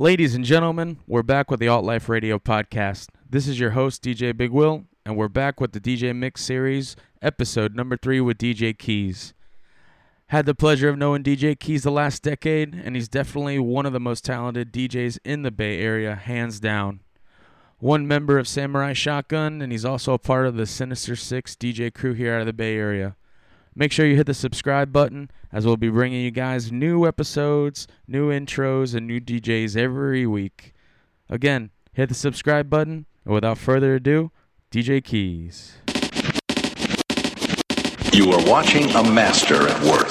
[0.00, 3.08] Ladies and gentlemen, we're back with the Alt Life Radio podcast.
[3.28, 6.96] This is your host, DJ Big Will, and we're back with the DJ Mix series,
[7.20, 9.34] episode number three with DJ Keys.
[10.28, 13.92] Had the pleasure of knowing DJ Keys the last decade, and he's definitely one of
[13.92, 17.00] the most talented DJs in the Bay Area, hands down.
[17.78, 21.92] One member of Samurai Shotgun, and he's also a part of the Sinister Six DJ
[21.92, 23.16] crew here out of the Bay Area.
[23.80, 27.86] Make sure you hit the subscribe button as we'll be bringing you guys new episodes,
[28.06, 30.74] new intros, and new DJs every week.
[31.30, 34.32] Again, hit the subscribe button, and without further ado,
[34.70, 35.78] DJ Keys.
[38.12, 40.08] You are watching a master at work.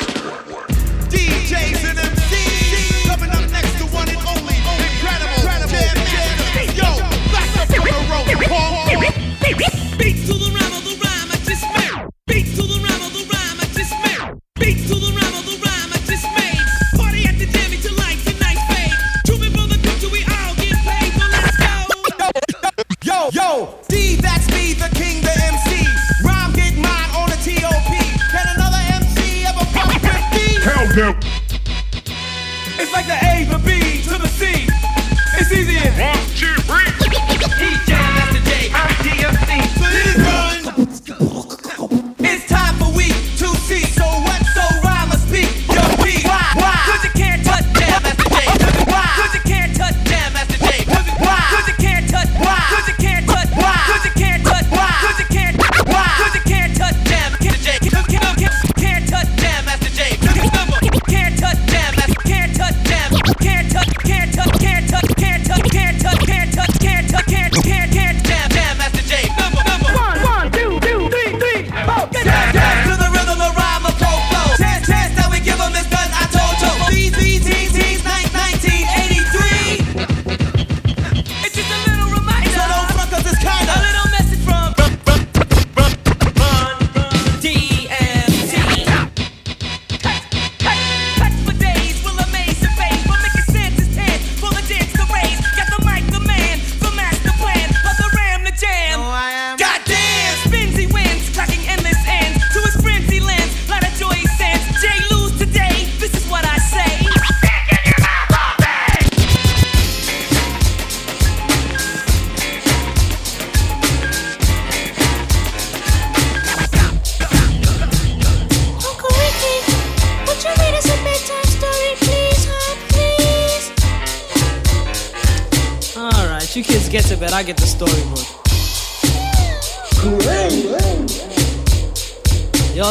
[1.12, 6.74] DJs and MCs coming up next to one and only incredible jam master.
[6.74, 6.98] Yo,
[7.32, 9.79] back up on the road, Paul.
[32.82, 34.68] It's like the A, the B to the C.
[35.38, 35.78] It's easy.
[35.78, 37.99] As One, two, three.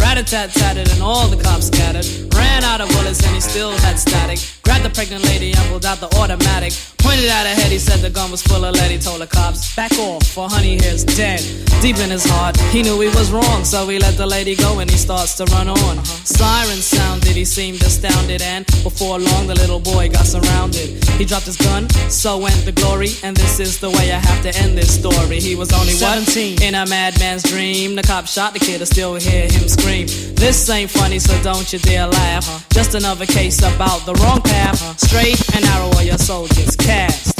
[0.00, 2.06] Rat-a-tat tatted and all the cops scattered.
[2.34, 4.38] Ran out of bullets and he still had static.
[4.62, 6.72] Grabbed the pregnant lady and pulled out the automatic.
[6.98, 8.90] Pointed at her head, he said the gun was full of lead.
[8.90, 11.40] He told the cops, back off, for honey here's dead.
[11.80, 14.78] Deep in his heart, he knew he was wrong, so he let the lady go
[14.80, 16.04] and he starts to run on.
[16.04, 21.02] Sirens sounded, he seemed astounded, and before long the little boy got surrounded.
[21.18, 24.42] He dropped his gun, so went the glory, and this is the way I have
[24.42, 25.40] to end this story.
[25.40, 26.62] He was only 17 what?
[26.62, 27.96] in a madman's dream.
[27.96, 30.06] The cop shot the kid, I still hear him scream dream.
[30.34, 32.46] This ain't funny, so don't you dare laugh.
[32.46, 32.60] Huh?
[32.72, 34.80] Just another case about the wrong path.
[34.80, 34.94] Huh?
[34.96, 37.34] Straight and narrow are your soldiers cast.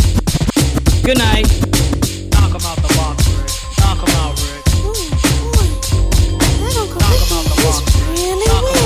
[1.04, 1.46] Good night.
[2.32, 3.50] Knock em out the box, Rick.
[3.80, 4.64] Knock em out, Rick.
[4.82, 4.92] Oh
[5.54, 5.68] boy.
[6.58, 7.22] That Uncle Rick
[7.70, 7.78] is
[8.10, 8.79] really Knock weird.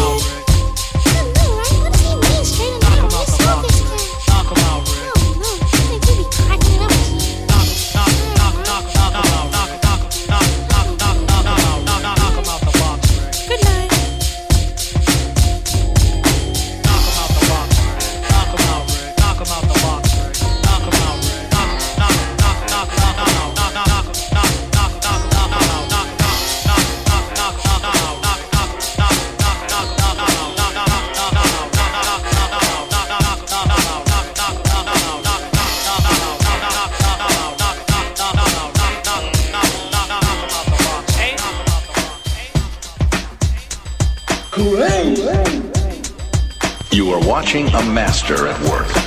[47.44, 49.03] watching a master at work.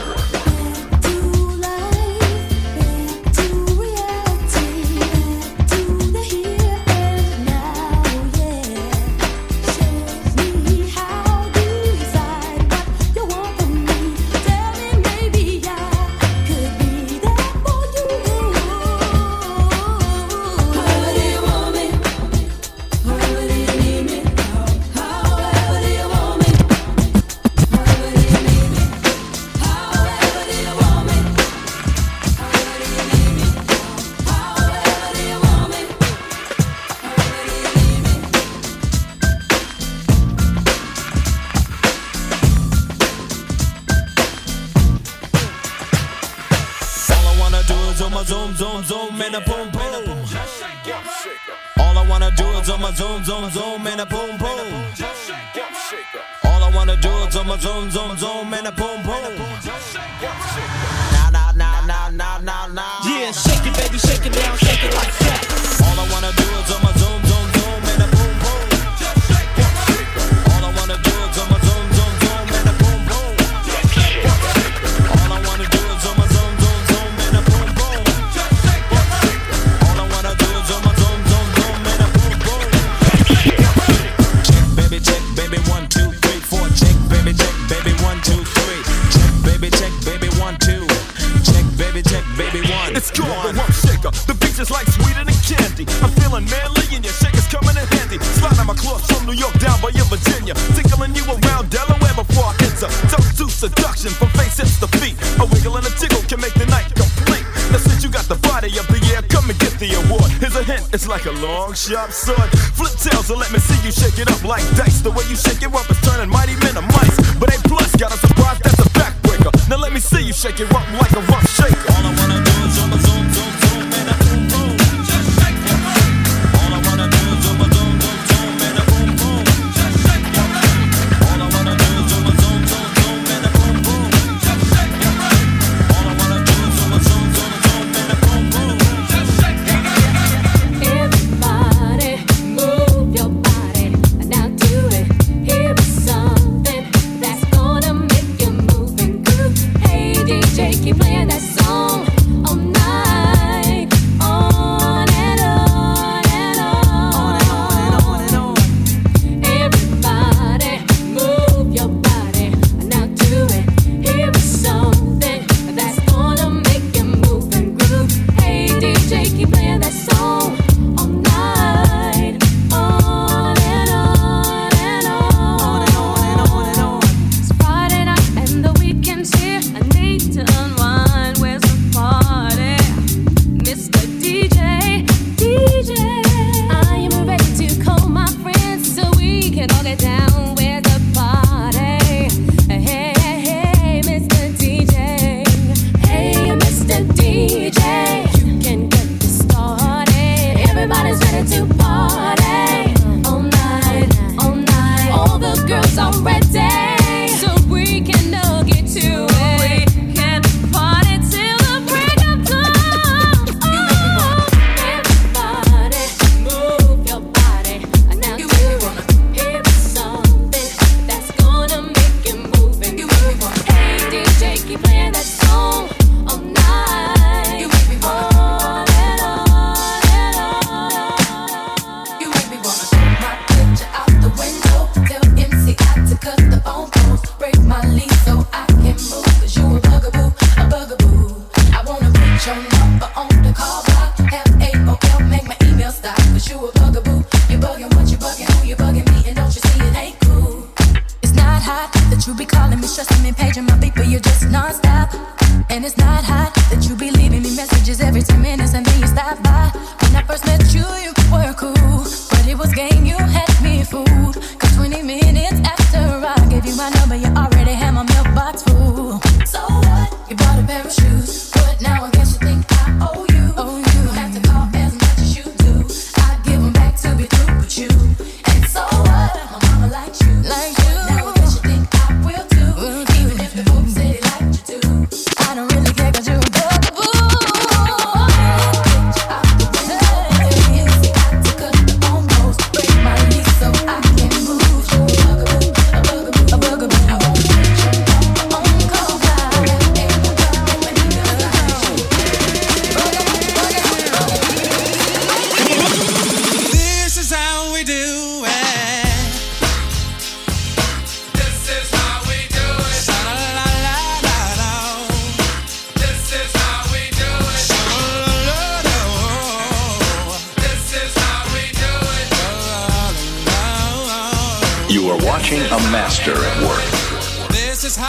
[111.68, 112.50] song, sharp sword.
[112.76, 114.87] Flip tails and let me see you shake it up like that.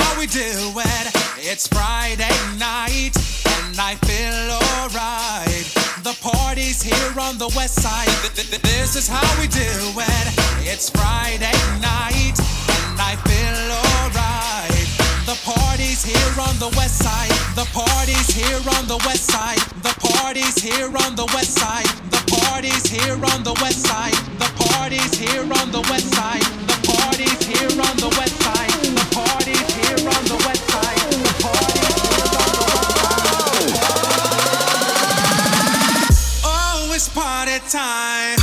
[0.09, 1.07] How we do it.
[1.39, 3.15] It's Friday night,
[3.61, 4.49] and I feel
[4.81, 5.67] alright.
[6.03, 8.09] The party's here on the west side.
[8.23, 10.27] Th- th- th- This is how we do it.
[10.65, 12.37] It's Friday night,
[12.89, 14.87] and I feel alright.
[15.29, 17.35] The party's here on the west side.
[17.55, 19.61] The party's here on the west side.
[19.85, 21.91] The party's here on the west side.
[22.15, 24.17] The party's here on the west side.
[24.41, 26.47] The party's here on the west side.
[26.73, 28.73] The party's here on the west side.
[28.99, 29.78] The party's
[37.69, 38.38] time.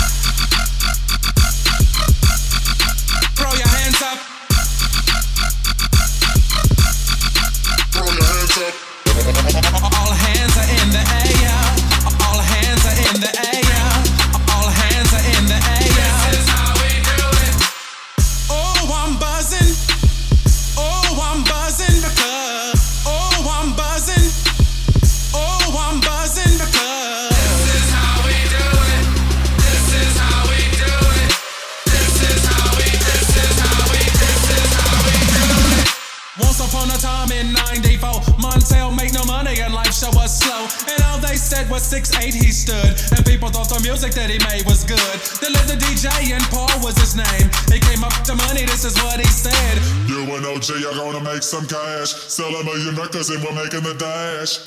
[41.46, 42.98] Said was 6'8 he stood.
[43.14, 44.98] And people thought the music that he made was good.
[45.38, 47.48] Then lived the DJ and Paul was his name.
[47.70, 49.78] He came up to money, this is what he said.
[50.10, 52.18] You and OG are gonna make some cash.
[52.34, 54.58] Sell a million records and we're making the dash.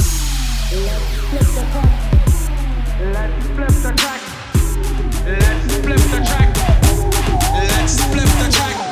[0.70, 1.50] Let's flip
[3.82, 4.22] the track.
[5.26, 6.48] Let's flip the track.
[7.58, 8.78] Let's flip the track.
[8.78, 8.87] Let's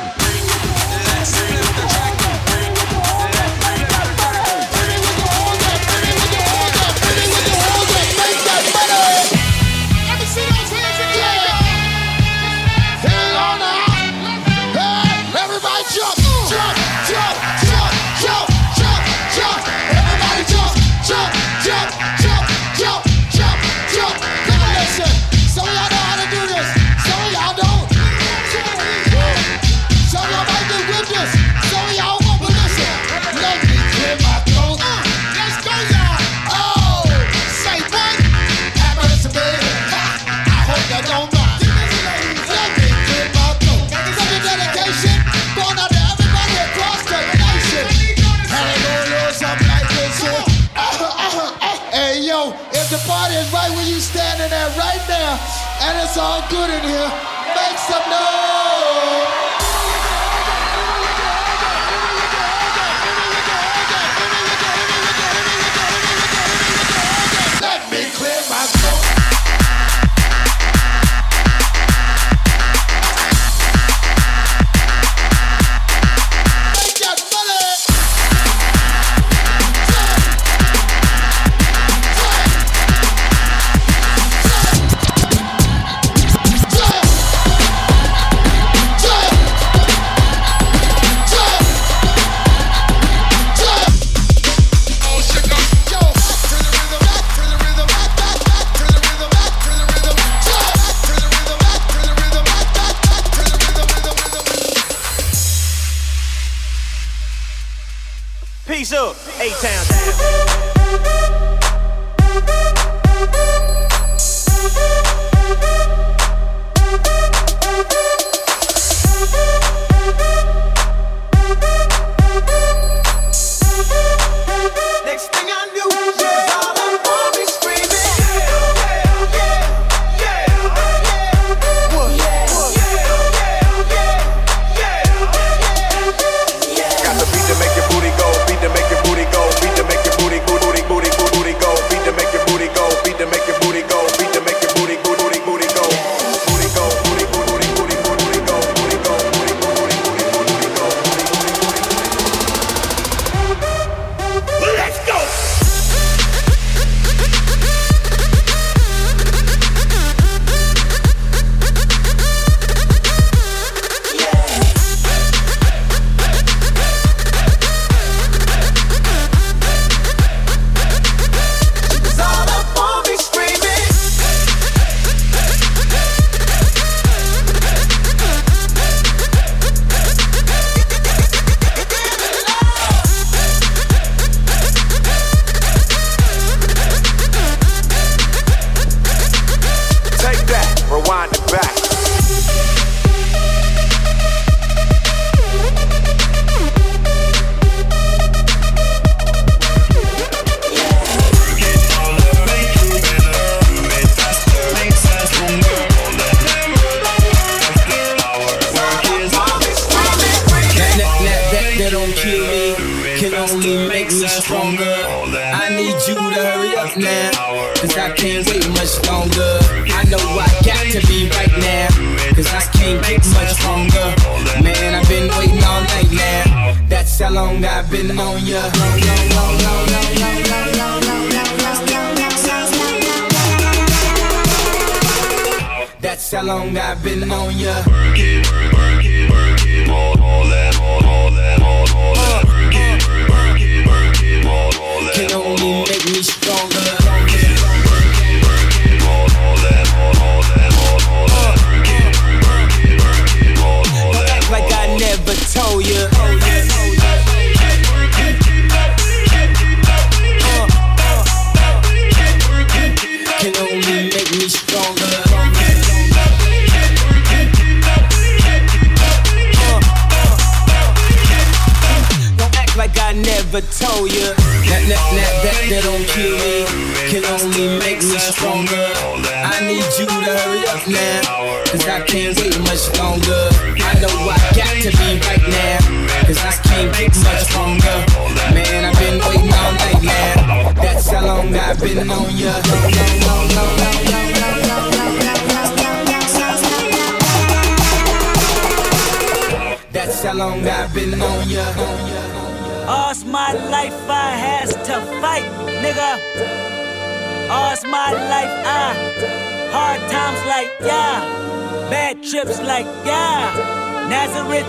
[312.43, 314.07] trips like yeah.
[314.09, 314.67] Nazareth,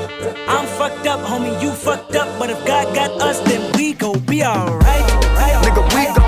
[0.48, 2.28] I'm fucked up, homie, you fucked up.
[2.38, 5.04] But if God got us, then we gon' be alright.
[5.64, 6.27] Nigga, we gon'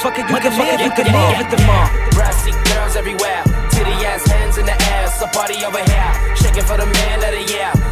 [0.00, 2.10] Motherfucker, you can live at the mall, at the mall.
[2.12, 3.44] Brassy girls everywhere.
[3.68, 5.08] Titty ass hands in the air.
[5.08, 6.36] So party over here.
[6.36, 7.89] Shaking for the man of the year.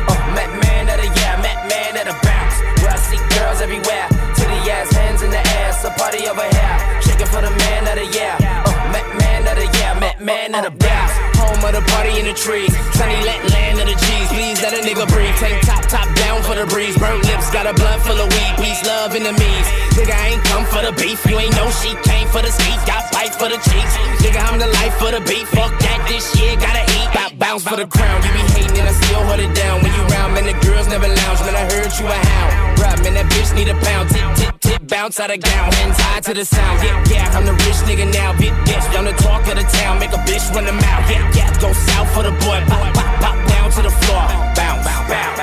[12.18, 12.74] In the trees.
[12.98, 14.28] Sunny let land of the G's.
[14.34, 15.34] Please let a nigga breathe.
[15.38, 16.98] Tank top, top down for the breeze.
[16.98, 18.54] Burnt lips, got a blunt full of weed.
[18.58, 19.66] Peace, love, enemies.
[19.94, 21.22] Nigga, I ain't come for the beef.
[21.30, 22.78] You ain't know she came for the speed.
[22.90, 23.92] Got fight for the cheeks.
[24.18, 25.46] Nigga, I'm the life for the beat.
[25.54, 27.08] Fuck that, this shit gotta eat.
[27.14, 28.18] Bop, bounce for the crown.
[28.26, 29.78] You be hating and I still hold it down.
[29.86, 31.38] When you round, man, the girls never lounge.
[31.46, 32.50] Man, I heard you a hound.
[32.82, 34.10] Right, man, that bitch need a pound.
[34.10, 34.57] Tick, tip,
[34.88, 35.72] bounce out of gown.
[35.72, 36.82] Hands high to the sound.
[36.82, 38.32] Yeah, yeah, I'm the rich nigga now.
[38.38, 39.98] Big bitch, I'm the talk of the town.
[40.00, 41.04] Make a bitch run the mouth.
[41.10, 42.58] Yeah, yeah, go south for the boy.
[42.66, 44.26] Pop, pop, pop down to the floor.
[44.56, 45.38] Bounce, bounce.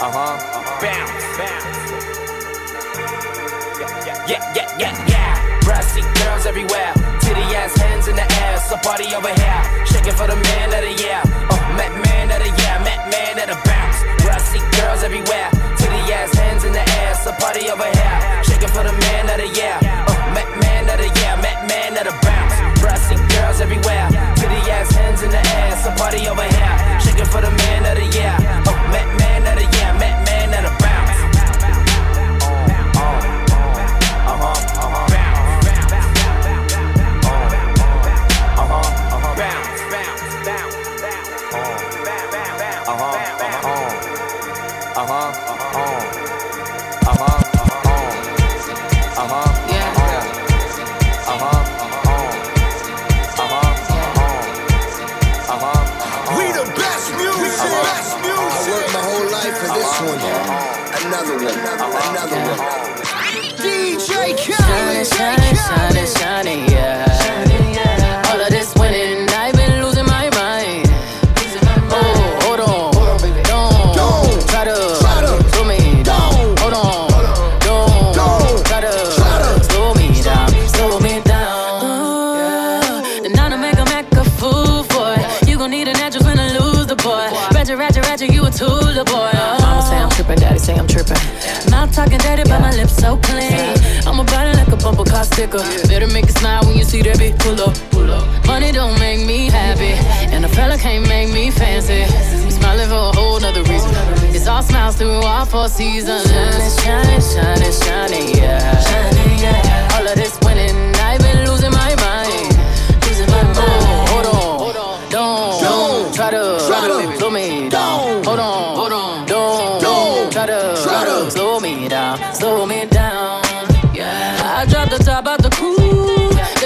[0.00, 0.34] Uh huh.
[0.80, 1.66] Bounce, bounce.
[4.30, 5.60] Yeah, yeah, yeah, yeah.
[5.66, 6.94] Brassy girls everywhere.
[7.20, 8.56] Titty ass hands in the air.
[8.58, 9.62] So party over here.
[9.84, 11.20] Shaking for the man of the year.
[11.24, 12.76] Uh, oh, Mac man of the year.
[12.86, 13.79] Mac man of the bounce.
[14.22, 15.48] Brassy girls everywhere.
[15.76, 17.14] Titty ass hands in the air.
[17.14, 18.18] So party over here.
[18.44, 19.76] Shaking for the man of the year.
[19.82, 21.34] Uh, oh, Mac man of the year.
[21.40, 22.56] Man of the bounce.
[22.80, 24.08] Brassy girls everywhere.
[24.36, 25.76] Titty ass hands in the air.
[25.82, 26.74] So party over here.
[27.00, 28.34] Shaking for the man of the year.
[28.68, 28.76] Oh,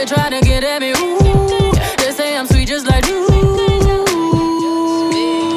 [0.04, 1.72] They try to get at me, ooh.
[1.96, 3.24] They say I'm sweet just like you.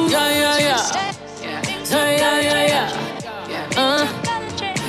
[0.08, 1.82] Yeah, yeah, yeah.
[1.84, 3.68] Say yeah, yeah, yeah.
[3.76, 4.06] Uh,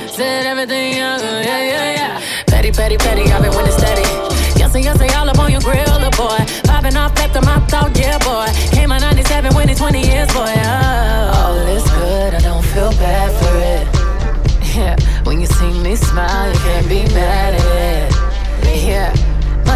[0.08, 2.22] said everything young, yeah, yeah, yeah.
[2.46, 4.08] Petty, petty, petty, I've been winning steady.
[4.58, 6.40] Yes, and yes, all up on your grill, the boy.
[6.64, 8.48] Popping off after my thought, yeah, boy.
[8.74, 10.54] Came out 97, winning 20 years, boy.
[10.56, 14.74] Oh, all is good, I don't feel bad for it.
[14.74, 18.86] Yeah, when you see me smile, you can't be mad at it.
[18.86, 19.29] Yeah,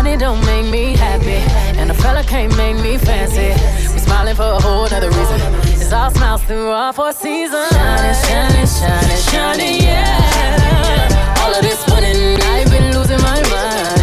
[0.04, 1.40] money don't make me happy,
[1.80, 3.48] and a fella can't make me fancy.
[3.92, 5.40] We smiling for a whole nother reason.
[5.80, 7.70] It's all smiles through all four seasons.
[7.70, 11.38] Shining, shining, shining, shining, yeah.
[11.40, 14.00] All of this winning, I've been losing my mind.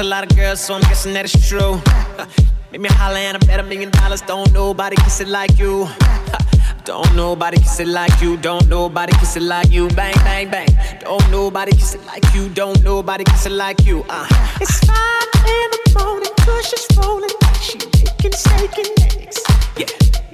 [0.00, 1.80] a lot of girls, so I'm guessing that it's true.
[2.72, 4.20] Make me holler and I bet a million dollars.
[4.20, 5.88] Don't nobody kiss it like you.
[6.84, 8.36] Don't nobody kiss it like you.
[8.36, 9.88] Don't nobody kiss it like you.
[9.88, 10.68] Bang, bang, bang.
[11.00, 12.48] Don't nobody kiss it like you.
[12.50, 14.04] Don't nobody kiss it like you.
[14.08, 14.26] Uh.
[14.60, 17.30] It's five in the morning, push is rolling.
[17.60, 19.42] She making steak and eggs.
[19.76, 19.86] Yeah.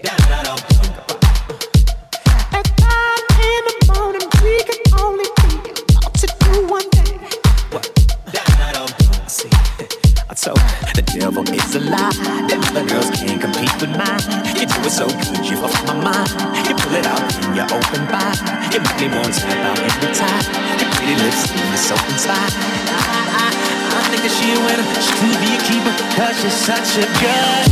[0.02, 1.23] Da, da, da,
[10.94, 12.12] the devil is a lie.
[12.46, 14.22] Them other girls can't compete with mine.
[14.54, 16.30] You do it so good, you off my mind.
[16.66, 18.30] You pull it out in your open bar.
[18.70, 20.44] You make me want to out every time.
[20.78, 22.54] Your pretty lips leave me so inspired.
[22.94, 24.86] I, I, I think that she a winner.
[25.02, 27.66] She could be a keeper, cause she's such a good.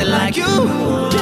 [0.00, 1.15] It like you.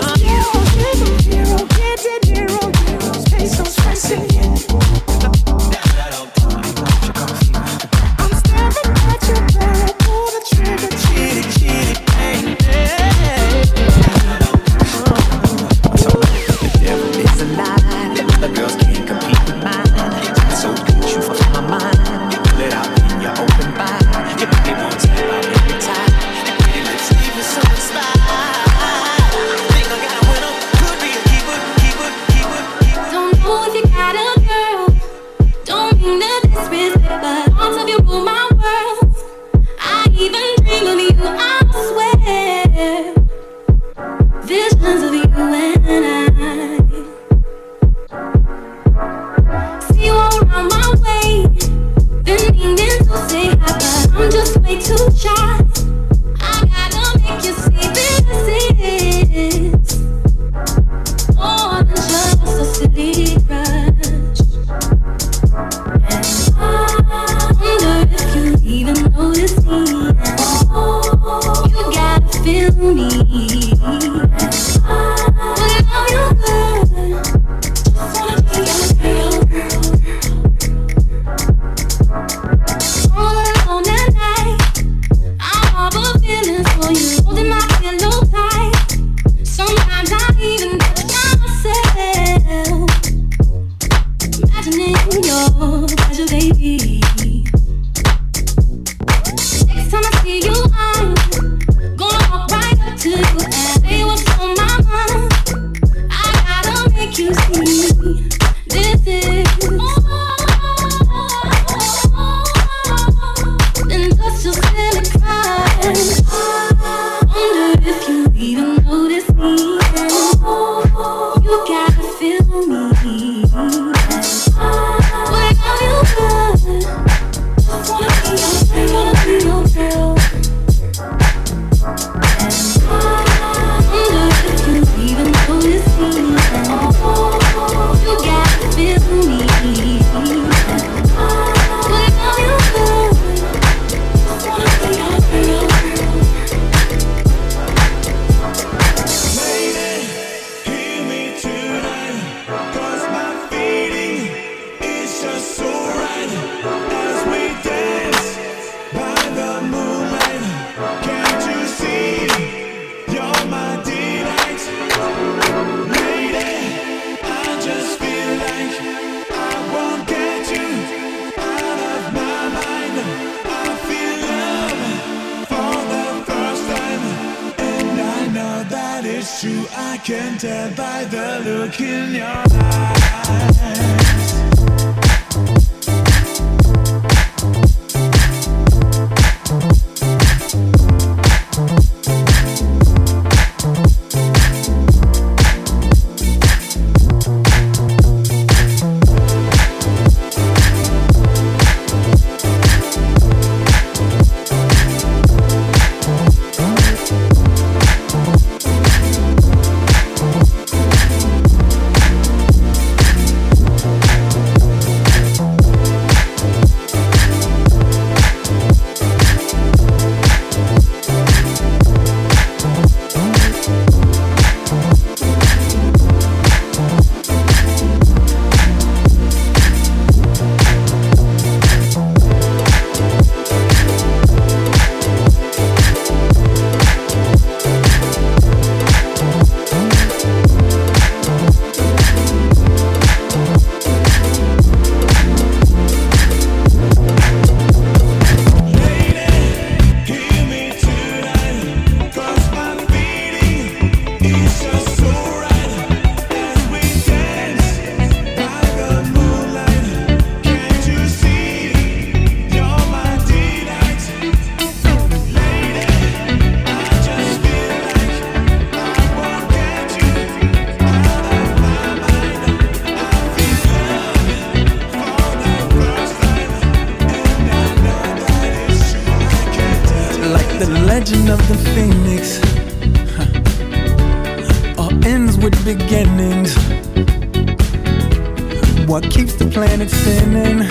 [289.54, 290.62] Planet spinning.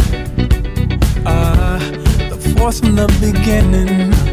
[1.25, 1.79] Uh,
[2.29, 4.32] the force from the beginning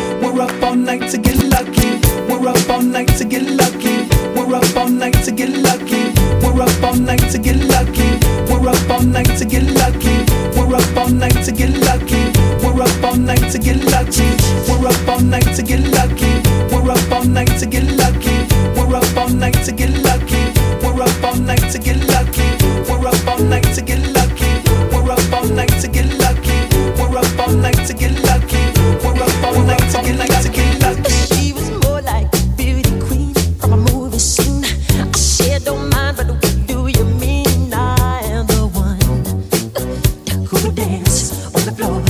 [40.51, 42.00] cool dance on the floor.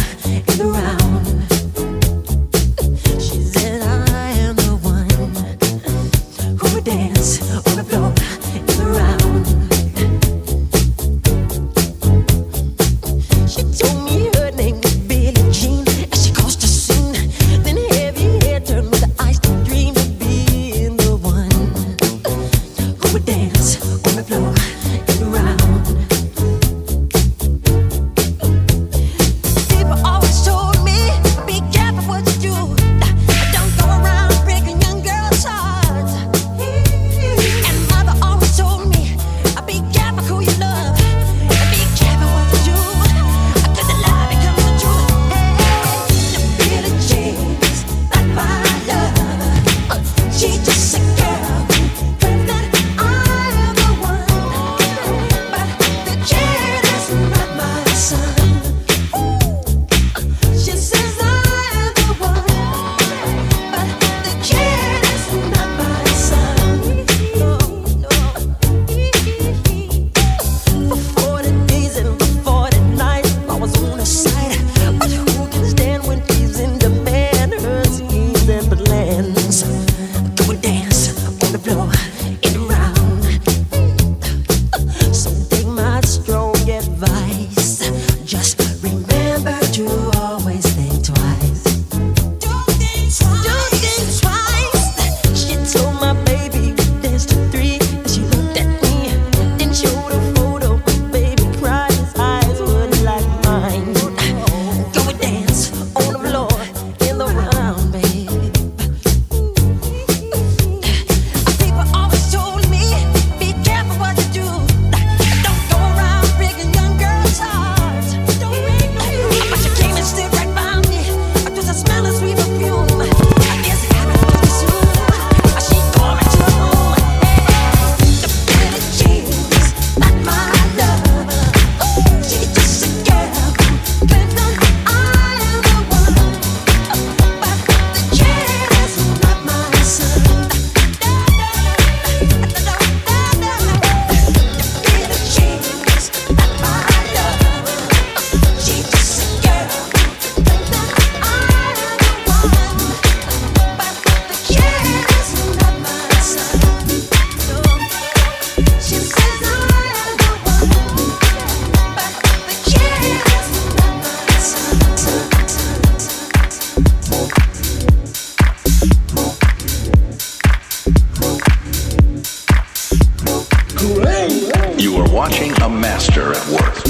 [175.22, 176.82] watching a master at work.